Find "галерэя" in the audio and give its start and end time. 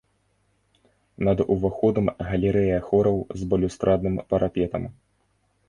2.29-2.79